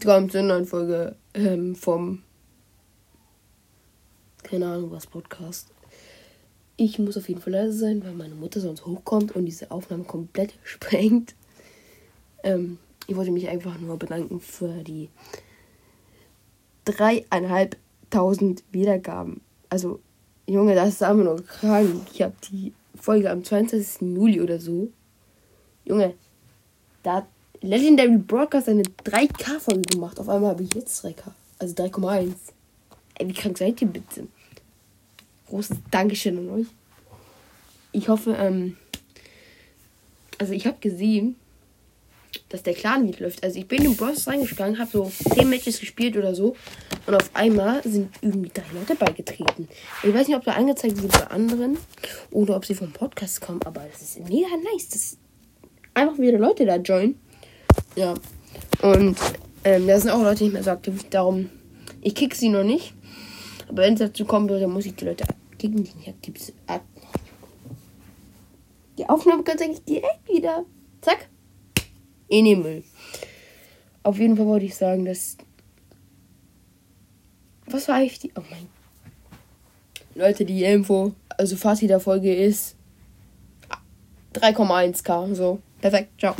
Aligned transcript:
Willkommen 0.00 0.30
zur 0.30 0.42
neuen 0.42 0.64
Folge 0.64 1.16
ähm, 1.34 1.74
vom. 1.74 2.22
Keine 4.44 4.68
Ahnung, 4.68 4.92
was 4.92 5.08
Podcast. 5.08 5.72
Ich 6.76 7.00
muss 7.00 7.16
auf 7.16 7.28
jeden 7.28 7.40
Fall 7.40 7.54
leise 7.54 7.72
sein, 7.72 8.04
weil 8.04 8.12
meine 8.12 8.36
Mutter 8.36 8.60
sonst 8.60 8.86
hochkommt 8.86 9.34
und 9.34 9.44
diese 9.44 9.72
Aufnahme 9.72 10.04
komplett 10.04 10.54
sprengt. 10.62 11.34
Ähm, 12.44 12.78
ich 13.08 13.16
wollte 13.16 13.32
mich 13.32 13.48
einfach 13.48 13.76
nur 13.80 13.98
bedanken 13.98 14.38
für 14.38 14.84
die 14.84 15.08
dreieinhalbtausend 16.84 18.62
Wiedergaben. 18.70 19.40
Also, 19.68 19.98
Junge, 20.46 20.76
das 20.76 20.90
ist 20.90 21.02
einfach 21.02 21.24
nur 21.24 21.44
krank. 21.44 22.06
Ich 22.12 22.22
habe 22.22 22.34
die 22.48 22.72
Folge 22.94 23.32
am 23.32 23.42
20. 23.42 24.00
Juli 24.16 24.40
oder 24.40 24.60
so. 24.60 24.92
Junge, 25.84 26.14
da 27.02 27.26
Legendary 27.60 28.18
Broadcast 28.18 28.68
eine 28.68 28.82
3K-Folge 28.82 29.82
gemacht. 29.82 30.20
Auf 30.20 30.28
einmal 30.28 30.50
habe 30.50 30.62
ich 30.62 30.74
jetzt 30.74 31.04
3K. 31.04 31.32
Also 31.58 31.74
3,1. 31.74 32.34
Ey, 33.18 33.28
wie 33.28 33.32
krank 33.32 33.58
seid 33.58 33.82
ihr 33.82 33.88
bitte? 33.88 34.28
Großes 35.48 35.78
Dankeschön 35.90 36.38
an 36.38 36.50
euch. 36.50 36.66
Ich 37.92 38.08
hoffe, 38.08 38.36
ähm. 38.38 38.76
Also 40.38 40.52
ich 40.52 40.66
habe 40.68 40.76
gesehen, 40.78 41.34
dass 42.48 42.62
der 42.62 42.74
Clan 42.74 43.06
nicht 43.06 43.18
läuft. 43.18 43.42
Also 43.42 43.58
ich 43.58 43.66
bin 43.66 43.84
in 43.84 43.96
Bros 43.96 44.28
reingegangen, 44.28 44.78
habe 44.78 44.90
so 44.90 45.10
10 45.34 45.48
Matches 45.48 45.80
gespielt 45.80 46.16
oder 46.16 46.34
so. 46.34 46.54
Und 47.06 47.14
auf 47.14 47.30
einmal 47.34 47.82
sind 47.82 48.14
irgendwie 48.20 48.50
drei 48.54 48.64
Leute 48.72 48.94
beigetreten. 48.94 49.68
Ich 50.04 50.14
weiß 50.14 50.28
nicht, 50.28 50.36
ob 50.36 50.44
da 50.44 50.52
angezeigt 50.52 51.02
wird 51.02 51.12
bei 51.12 51.26
anderen 51.28 51.76
oder 52.30 52.54
ob 52.54 52.64
sie 52.64 52.74
vom 52.74 52.92
Podcast 52.92 53.40
kommen, 53.40 53.62
aber 53.64 53.84
das 53.90 54.02
ist 54.02 54.20
mega 54.28 54.48
nice. 54.72 54.88
Das 54.90 55.16
einfach 55.94 56.18
wieder 56.18 56.38
Leute 56.38 56.64
da 56.66 56.76
joinen. 56.76 57.18
Ja. 57.98 58.14
Und 58.80 59.18
ähm, 59.64 59.88
da 59.88 59.98
sind 59.98 60.10
auch 60.10 60.22
Leute 60.22 60.44
nicht 60.44 60.52
mehr 60.52 60.62
so 60.62 60.70
aktiv. 60.70 61.04
Darum, 61.10 61.50
ich 62.00 62.14
kick 62.14 62.36
sie 62.36 62.48
noch 62.48 62.62
nicht. 62.62 62.94
Aber 63.68 63.82
wenn 63.82 63.94
es 63.94 63.98
dazu 63.98 64.24
kommen 64.24 64.48
würde, 64.48 64.68
muss 64.68 64.86
ich 64.86 64.94
die 64.94 65.04
Leute 65.04 65.24
kicken, 65.58 65.82
die 65.82 65.94
nicht 65.94 66.08
aktiv 66.08 66.40
sind. 66.40 66.56
Die 68.98 69.08
Aufnahme 69.08 69.42
kommt 69.42 69.60
eigentlich 69.60 69.84
direkt 69.84 70.28
wieder. 70.28 70.64
Zack. 71.00 71.28
In 72.28 72.44
den 72.44 72.62
Müll. 72.62 72.84
Auf 74.04 74.18
jeden 74.18 74.36
Fall 74.36 74.46
wollte 74.46 74.66
ich 74.66 74.76
sagen, 74.76 75.04
dass. 75.04 75.36
Was 77.66 77.88
war 77.88 77.96
eigentlich 77.96 78.20
die. 78.20 78.32
Oh 78.36 78.42
mein. 78.48 78.68
Leute, 80.14 80.44
die 80.44 80.62
Info. 80.62 81.14
Also 81.36 81.56
Fazit 81.56 81.90
der 81.90 82.00
Folge 82.00 82.32
ist 82.32 82.76
3,1k. 84.34 85.34
So. 85.34 85.58
Perfekt. 85.80 86.20
Ciao. 86.20 86.36